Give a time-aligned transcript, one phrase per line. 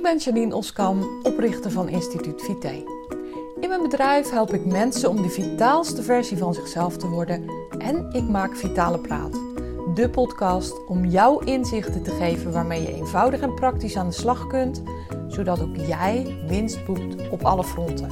[0.00, 2.84] Ik ben Janine Oskam, oprichter van Instituut Vite.
[3.60, 8.10] In mijn bedrijf help ik mensen om de vitaalste versie van zichzelf te worden en
[8.12, 9.32] ik maak Vitale Praat,
[9.94, 14.46] de podcast om jou inzichten te geven waarmee je eenvoudig en praktisch aan de slag
[14.46, 14.82] kunt,
[15.28, 18.10] zodat ook jij winst boekt op alle fronten.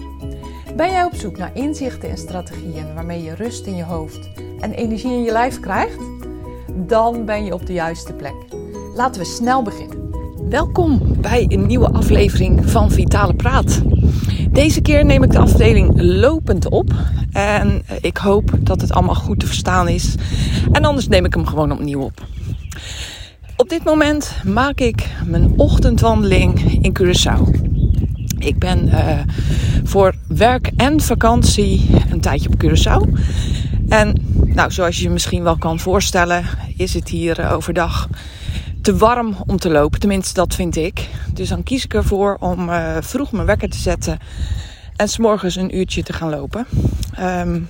[0.76, 4.30] Ben jij op zoek naar inzichten en strategieën waarmee je rust in je hoofd
[4.60, 6.00] en energie in je lijf krijgt?
[6.74, 8.36] Dan ben je op de juiste plek.
[8.94, 10.07] Laten we snel beginnen.
[10.48, 13.82] Welkom bij een nieuwe aflevering van Vitale Praat.
[14.50, 16.90] Deze keer neem ik de afdeling lopend op.
[17.32, 20.14] En ik hoop dat het allemaal goed te verstaan is.
[20.72, 22.26] En anders neem ik hem gewoon opnieuw op.
[23.56, 27.42] Op dit moment maak ik mijn ochtendwandeling in Curaçao.
[28.38, 29.18] Ik ben uh,
[29.84, 33.18] voor werk en vakantie een tijdje op Curaçao.
[33.88, 36.44] En nou, zoals je je misschien wel kan voorstellen,
[36.76, 38.08] is het hier uh, overdag
[38.82, 40.00] te warm om te lopen.
[40.00, 41.08] Tenminste, dat vind ik.
[41.32, 44.18] Dus dan kies ik ervoor om uh, vroeg mijn wekker te zetten
[44.96, 46.66] en s'morgens een uurtje te gaan lopen.
[47.20, 47.68] Um,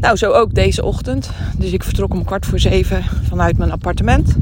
[0.00, 1.30] nou, zo ook deze ochtend.
[1.58, 4.36] Dus ik vertrok om kwart voor zeven vanuit mijn appartement.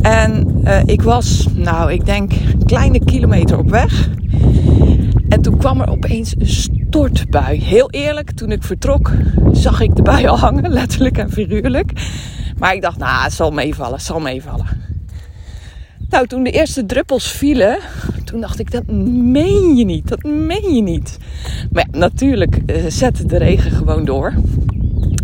[0.00, 4.08] En uh, ik was, nou, ik denk een kleine kilometer op weg.
[5.28, 7.60] En toen kwam er opeens een stortbui.
[7.60, 9.12] Heel eerlijk, toen ik vertrok,
[9.52, 11.92] zag ik de bui al hangen, letterlijk en figuurlijk.
[12.60, 14.66] Maar ik dacht, nou, het zal meevallen, het zal meevallen.
[16.08, 17.78] Nou, toen de eerste druppels vielen,
[18.24, 21.18] toen dacht ik, dat meen je niet, dat meen je niet.
[21.70, 24.34] Maar ja, natuurlijk uh, zette de regen gewoon door.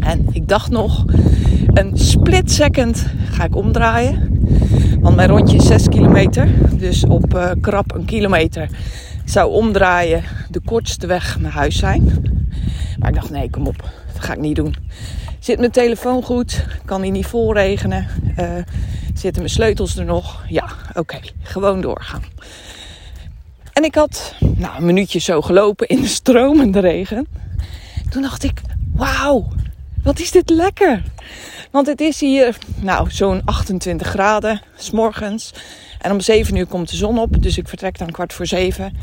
[0.00, 1.04] En ik dacht nog,
[1.66, 4.40] een split second ga ik omdraaien.
[5.00, 6.48] Want mijn rondje is 6 kilometer.
[6.78, 8.68] Dus op uh, krap een kilometer
[9.24, 12.12] zou omdraaien de kortste weg naar huis zijn.
[12.98, 14.74] Maar ik dacht, nee, kom op, dat ga ik niet doen.
[15.46, 16.64] Zit mijn telefoon goed?
[16.84, 18.08] Kan hij niet volregenen?
[18.38, 18.56] Uh,
[19.14, 20.44] zitten mijn sleutels er nog?
[20.48, 22.22] Ja, oké, gewoon doorgaan.
[23.72, 27.26] En ik had nou, een minuutje zo gelopen in de stromende regen.
[28.10, 28.60] Toen dacht ik,
[28.94, 29.48] wauw,
[30.02, 31.02] wat is dit lekker.
[31.70, 35.52] Want het is hier nou, zo'n 28 graden, s morgens.
[36.00, 38.96] En om 7 uur komt de zon op, dus ik vertrek dan kwart voor 7.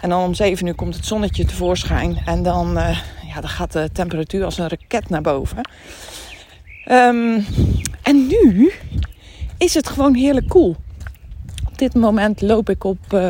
[0.00, 2.22] En dan om 7 uur komt het zonnetje tevoorschijn.
[2.26, 2.98] En dan, uh,
[3.34, 5.68] ja, dan gaat de temperatuur als een raket naar boven.
[6.90, 7.44] Um,
[8.02, 8.72] en nu
[9.58, 10.76] is het gewoon heerlijk koel.
[11.66, 13.28] Op dit moment loop ik op uh,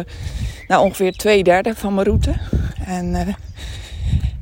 [0.68, 2.34] nou, ongeveer twee derde van mijn route.
[2.84, 3.28] En uh,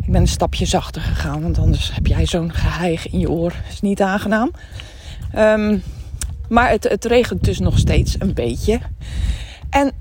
[0.03, 3.55] ik ben een stapje zachter gegaan, want anders heb jij zo'n geheig in je oor.
[3.69, 4.51] Is niet aangenaam.
[5.37, 5.83] Um,
[6.49, 8.81] maar het, het regent dus nog steeds een beetje.
[9.71, 9.93] En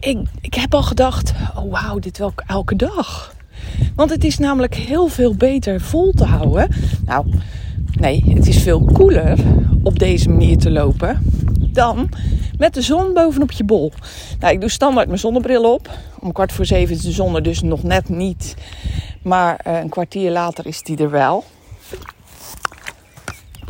[0.00, 3.34] ik, ik heb al gedacht, oh wauw, dit wel elke dag.
[3.94, 6.68] Want het is namelijk heel veel beter vol te houden.
[7.04, 7.26] Nou,
[8.00, 9.38] nee, het is veel koeler
[9.82, 11.22] op deze manier te lopen
[11.72, 12.08] dan
[12.58, 13.92] met de zon bovenop je bol.
[14.40, 15.90] Nou, ik doe standaard mijn zonnebril op.
[16.20, 18.54] Om kwart voor zeven is de zon er dus nog net niet.
[19.22, 21.44] Maar uh, een kwartier later is die er wel.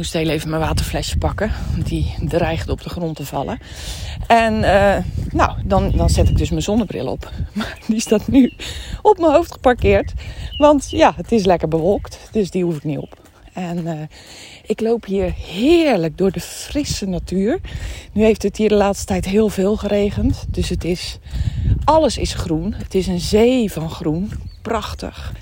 [0.03, 1.53] Moest heel even mijn waterflesje pakken.
[1.75, 3.59] Want die dreigde op de grond te vallen.
[4.27, 4.97] En uh,
[5.33, 7.31] nou, dan, dan zet ik dus mijn zonnebril op.
[7.53, 8.53] Maar die staat nu
[9.03, 10.13] op mijn hoofd geparkeerd.
[10.59, 12.19] Want ja, het is lekker bewolkt.
[12.33, 13.19] Dus die hoef ik niet op.
[13.53, 13.93] En uh,
[14.67, 17.61] ik loop hier heerlijk door de frisse natuur.
[18.13, 20.45] Nu heeft het hier de laatste tijd heel veel geregend.
[20.49, 21.19] Dus het is,
[21.85, 22.75] alles is groen.
[22.77, 24.31] Het is een zee van groen.
[24.63, 25.33] Prachtig.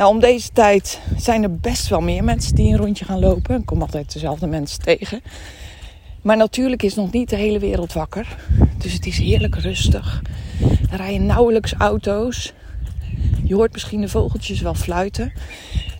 [0.00, 3.60] Nou, om deze tijd zijn er best wel meer mensen die een rondje gaan lopen.
[3.60, 5.22] Ik kom altijd dezelfde mensen tegen.
[6.22, 8.36] Maar natuurlijk is nog niet de hele wereld wakker.
[8.78, 10.22] Dus het is heerlijk rustig.
[10.90, 12.52] Er rijden nauwelijks auto's.
[13.44, 15.32] Je hoort misschien de vogeltjes wel fluiten.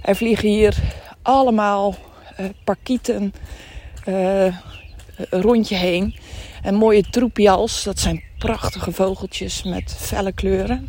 [0.03, 0.77] Er vliegen hier
[1.23, 1.95] allemaal
[2.41, 3.35] uh, parkieten
[4.09, 4.55] uh,
[5.31, 6.15] rondje heen.
[6.63, 7.83] En mooie troepials.
[7.83, 10.89] Dat zijn prachtige vogeltjes met felle kleuren.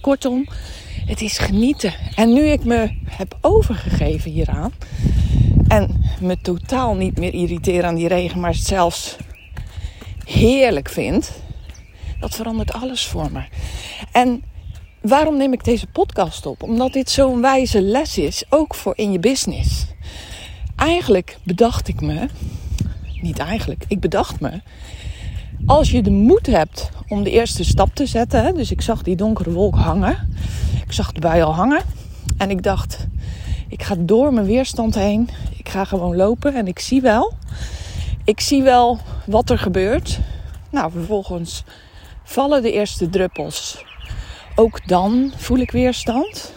[0.00, 0.48] Kortom,
[1.10, 1.94] het is genieten.
[2.14, 4.72] En nu ik me heb overgegeven hieraan.
[5.68, 9.16] En me totaal niet meer irriteer aan die regen, maar het zelfs
[10.24, 11.32] heerlijk vind.
[12.20, 13.42] Dat verandert alles voor me.
[14.12, 14.42] En
[15.00, 16.62] waarom neem ik deze podcast op?
[16.62, 19.86] Omdat dit zo'n wijze les is, ook voor in je business.
[20.76, 22.28] Eigenlijk bedacht ik me,
[23.20, 24.60] niet eigenlijk, ik bedacht me,
[25.66, 29.16] als je de moed hebt om de eerste stap te zetten, dus ik zag die
[29.16, 30.28] donkere wolk hangen,
[30.90, 31.82] ik zag de bui al hangen
[32.36, 33.06] en ik dacht,
[33.68, 37.32] ik ga door mijn weerstand heen, ik ga gewoon lopen en ik zie wel,
[38.24, 40.18] ik zie wel wat er gebeurt.
[40.70, 41.64] Nou, vervolgens
[42.24, 43.84] vallen de eerste druppels.
[44.54, 46.54] Ook dan voel ik weerstand.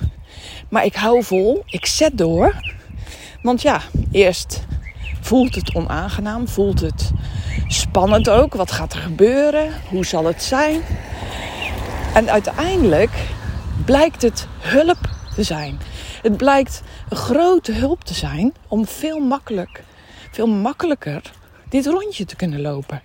[0.70, 2.56] Maar ik hou vol, ik zet door.
[3.42, 3.82] Want ja,
[4.12, 4.66] eerst
[5.22, 6.48] Voelt het onaangenaam?
[6.48, 7.12] Voelt het
[7.68, 8.54] spannend ook?
[8.54, 9.72] Wat gaat er gebeuren?
[9.90, 10.82] Hoe zal het zijn?
[12.14, 13.12] En uiteindelijk
[13.86, 15.80] blijkt het hulp te zijn.
[16.22, 19.84] Het blijkt een grote hulp te zijn om veel, makkelijk,
[20.32, 21.32] veel makkelijker
[21.70, 23.02] dit rondje te kunnen lopen.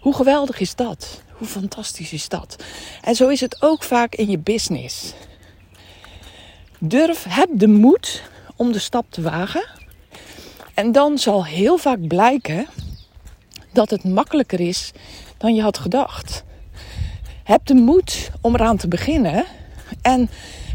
[0.00, 1.22] Hoe geweldig is dat?
[1.32, 2.64] Hoe fantastisch is dat?
[3.02, 5.12] En zo is het ook vaak in je business.
[6.78, 8.22] Durf, heb de moed
[8.56, 9.68] om de stap te wagen.
[10.74, 12.66] En dan zal heel vaak blijken
[13.72, 14.92] dat het makkelijker is
[15.36, 16.44] dan je had gedacht.
[17.44, 19.44] Heb de moed om eraan te beginnen
[20.02, 20.30] en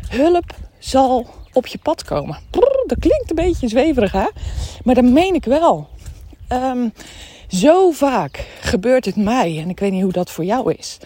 [0.08, 2.38] hulp zal op je pad komen.
[2.86, 4.28] dat klinkt een beetje zweverig, hè?
[4.84, 5.88] Maar dat meen ik wel.
[6.48, 6.90] Ehm,
[7.48, 10.98] zo vaak gebeurt het mij, en ik weet niet hoe dat voor jou is,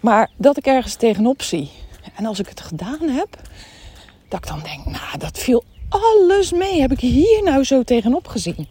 [0.00, 1.70] maar dat ik ergens tegenop zie.
[2.16, 3.28] En als ik het gedaan heb,
[4.28, 6.80] dat ik dan denk, nou, dat viel alles mee.
[6.80, 8.68] Heb ik hier nou zo tegenop gezien?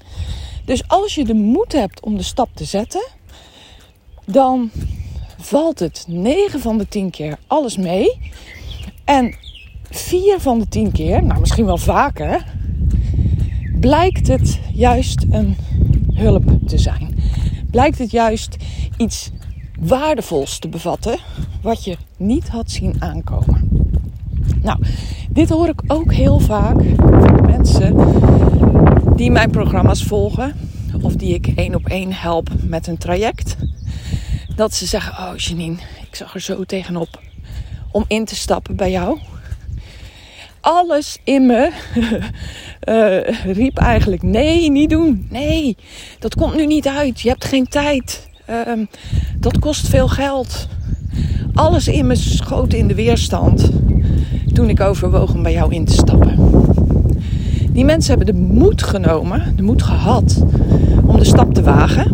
[0.66, 3.08] Dus als je de moed hebt om de stap te zetten,
[4.26, 4.72] dan
[5.38, 8.32] valt het 9 van de 10 keer alles mee.
[9.10, 9.34] En
[9.90, 12.46] 4 van de 10 keer, nou misschien wel vaker,
[13.80, 15.58] blijkt het juist een
[16.14, 17.16] hulp te zijn.
[17.72, 18.58] Blijkt het juist
[18.98, 19.32] iets
[19.80, 21.20] waardevols te bevatten
[21.62, 23.70] wat je niet had zien aankomen.
[24.62, 24.80] Nou,
[25.30, 27.96] dit hoor ik ook heel vaak van mensen
[29.16, 30.56] die mijn programma's volgen
[31.02, 33.56] of die ik één op één help met een traject.
[34.56, 35.78] Dat ze zeggen: Oh, Janine,
[36.10, 37.28] ik zag er zo tegenop
[37.92, 39.18] om in te stappen bij jou.
[40.62, 41.72] Alles in me
[42.90, 45.28] uh, riep eigenlijk: Nee, niet doen.
[45.30, 45.78] Nee,
[46.20, 47.22] dat komt nu niet uit.
[47.22, 48.30] Je hebt geen tijd.
[48.50, 48.86] Uh,
[49.38, 50.68] dat kost veel geld.
[51.54, 53.72] Alles in me schoot in de weerstand
[54.54, 56.36] toen ik overwoog om bij jou in te stappen.
[57.70, 60.44] Die mensen hebben de moed genomen, de moed gehad
[61.06, 62.12] om de stap te wagen.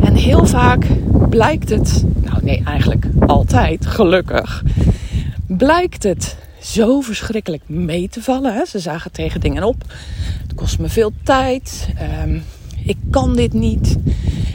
[0.00, 0.86] En heel vaak
[1.28, 2.04] blijkt het,
[2.42, 4.62] nee, eigenlijk altijd, gelukkig,
[5.46, 8.54] blijkt het zo verschrikkelijk mee te vallen.
[8.54, 8.64] Hè?
[8.64, 9.84] Ze zagen tegen dingen op.
[10.42, 11.88] Het kost me veel tijd.
[11.96, 12.38] Ehm,
[12.84, 13.96] ik kan dit niet.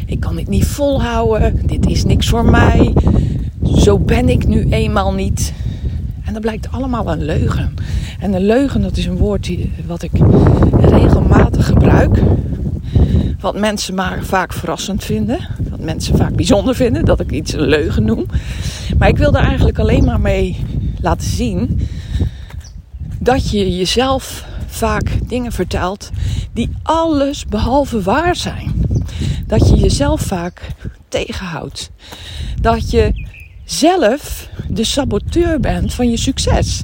[0.06, 1.68] Ik kan dit niet volhouden.
[1.68, 2.94] Dit is niks voor mij.
[3.76, 5.54] Zo ben ik nu eenmaal niet.
[6.26, 7.74] En dat blijkt allemaal een leugen.
[8.20, 10.12] En een leugen, dat is een woord die, wat ik
[10.80, 12.22] regelmatig gebruik.
[13.40, 15.48] Wat mensen maar vaak verrassend vinden.
[15.80, 18.26] Mensen vaak bijzonder vinden dat ik iets een leugen noem.
[18.98, 20.58] Maar ik wil daar eigenlijk alleen maar mee
[21.02, 21.88] laten zien
[23.20, 26.10] dat je jezelf vaak dingen vertelt
[26.54, 28.74] die alles behalve waar zijn.
[29.48, 30.62] Dat je jezelf vaak
[31.08, 31.92] tegenhoudt.
[32.62, 33.26] Dat je
[33.66, 36.84] zelf de saboteur bent van je succes.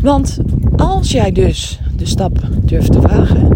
[0.00, 0.38] Want
[0.76, 3.55] als jij dus de stap durft te wagen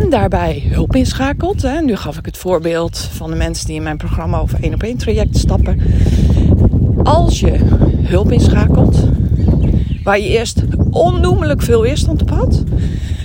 [0.00, 3.82] en daarbij hulp inschakelt, hè, nu gaf ik het voorbeeld van de mensen die in
[3.82, 5.80] mijn programma over één op één traject stappen.
[7.02, 7.58] Als je
[8.02, 8.98] hulp inschakelt,
[10.02, 12.64] waar je eerst onnoemelijk veel weerstand op had,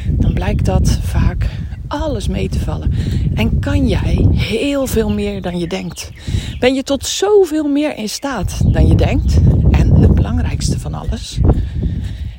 [0.09, 1.49] dan blijkt dat vaak
[1.87, 2.91] alles mee te vallen.
[3.33, 6.11] En kan jij heel veel meer dan je denkt.
[6.59, 9.37] Ben je tot zoveel meer in staat dan je denkt.
[9.71, 11.39] En het belangrijkste van alles,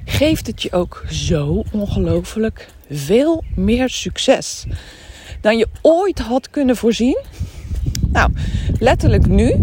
[0.08, 4.64] geeft het je ook zo ongelooflijk veel meer succes
[5.40, 7.18] dan je ooit had kunnen voorzien.
[8.08, 8.30] Nou,
[8.78, 9.54] letterlijk nu,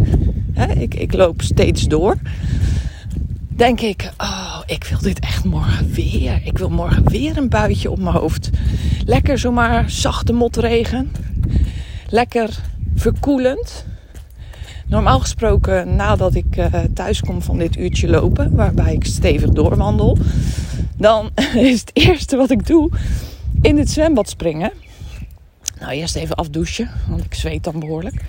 [0.53, 2.17] hè, ik, ik loop steeds door
[3.55, 6.41] denk ik, oh, ik wil dit echt morgen weer.
[6.43, 8.49] Ik wil morgen weer een buitje op mijn hoofd.
[9.05, 11.11] Lekker zomaar zachte motregen.
[12.09, 12.49] Lekker
[12.95, 13.85] verkoelend.
[14.87, 20.17] Normaal gesproken, nadat ik uh, thuis kom van dit uurtje lopen, waarbij ik stevig doorwandel,
[20.97, 22.89] dan is het eerste wat ik doe
[23.61, 24.71] in het zwembad springen.
[25.79, 28.21] Nou, eerst even afdouchen, want ik zweet dan behoorlijk.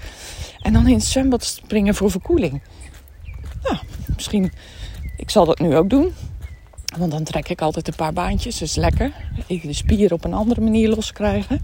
[0.61, 2.63] En dan in het zwembad springen voor verkoeling.
[3.63, 3.77] Nou,
[4.17, 4.53] misschien
[5.17, 6.13] ik zal dat nu ook doen.
[6.99, 8.59] Want dan trek ik altijd een paar baantjes.
[8.59, 9.13] Dat is lekker.
[9.47, 11.61] Even de spieren op een andere manier loskrijgen.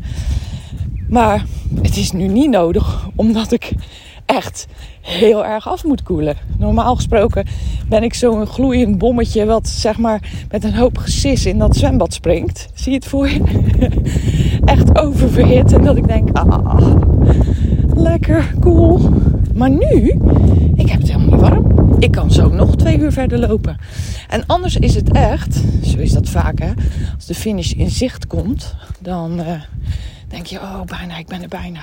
[1.08, 1.44] Maar
[1.82, 3.72] het is nu niet nodig, omdat ik
[4.26, 4.66] echt
[5.00, 6.36] heel erg af moet koelen.
[6.58, 7.46] Normaal gesproken
[7.88, 12.14] ben ik zo'n gloeiend bommetje wat zeg maar met een hoop gesis in dat zwembad
[12.14, 12.68] springt.
[12.74, 13.40] Zie je het voor je?
[14.64, 16.96] echt oververhit en dat ik denk, ah,
[17.94, 19.00] lekker, cool.
[19.54, 20.20] Maar nu,
[20.74, 21.96] ik heb het helemaal niet warm.
[21.98, 23.76] Ik kan zo nog twee uur verder lopen.
[24.28, 26.72] En anders is het echt, zo is dat vaak hè,
[27.14, 29.46] als de finish in zicht komt, dan uh,
[30.28, 31.80] denk je, oh bijna, ik ben er bijna.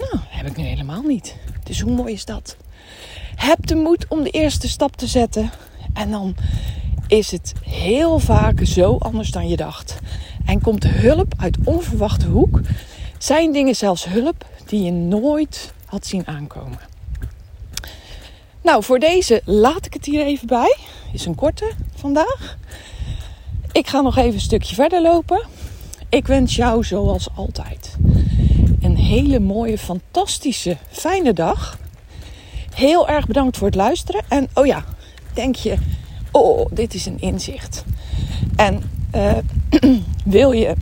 [0.00, 1.36] Nou, heb ik nu helemaal niet.
[1.62, 2.56] Dus hoe mooi is dat?
[3.34, 5.50] Heb de moed om de eerste stap te zetten.
[5.94, 6.36] En dan
[7.06, 9.98] is het heel vaak zo anders dan je dacht.
[10.44, 12.60] En komt hulp uit onverwachte hoek.
[13.18, 16.78] Zijn dingen zelfs hulp die je nooit had zien aankomen.
[18.62, 20.76] Nou, voor deze laat ik het hier even bij.
[21.12, 22.56] Is een korte vandaag.
[23.72, 25.46] Ik ga nog even een stukje verder lopen.
[26.08, 27.96] Ik wens jou zoals altijd
[28.80, 31.78] een hele mooie, fantastische, fijne dag.
[32.74, 34.22] Heel erg bedankt voor het luisteren.
[34.28, 34.84] En oh ja,
[35.34, 35.76] denk je,
[36.30, 37.84] oh, dit is een inzicht.
[38.56, 38.82] En
[39.14, 39.32] uh,
[40.24, 40.74] wil je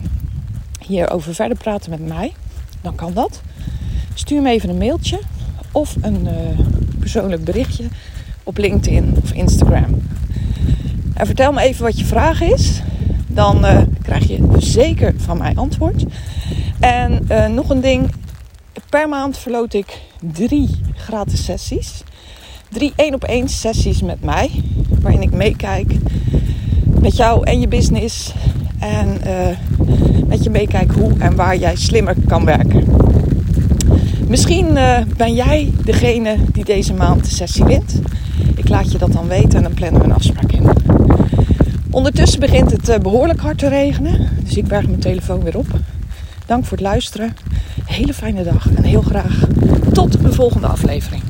[0.87, 2.33] hierover verder praten met mij,
[2.81, 3.41] dan kan dat.
[4.13, 5.19] Stuur me even een mailtje
[5.71, 6.59] of een uh,
[6.99, 7.85] persoonlijk berichtje
[8.43, 10.01] op LinkedIn of Instagram.
[11.13, 12.81] En vertel me even wat je vraag is.
[13.27, 16.03] Dan uh, krijg je zeker van mij antwoord.
[16.79, 18.11] En uh, nog een ding.
[18.89, 20.01] Per maand verloot ik
[20.33, 22.03] drie gratis sessies.
[22.69, 24.49] Drie één op één sessies met mij.
[25.01, 25.95] Waarin ik meekijk
[27.01, 28.33] met jou en je business.
[28.79, 29.57] En uh,
[30.27, 32.83] met je meekijk hoe en waar jij slimmer kan werken.
[34.27, 38.01] Misschien uh, ben jij degene die deze maand de sessie wint.
[38.55, 40.69] Ik laat je dat dan weten en dan plannen we een afspraak in.
[41.91, 44.29] Ondertussen begint het behoorlijk hard te regenen.
[44.43, 45.67] Dus ik berg mijn telefoon weer op.
[46.49, 47.35] Dank voor het luisteren.
[47.85, 49.45] Hele fijne dag en heel graag
[49.93, 51.28] tot een volgende aflevering.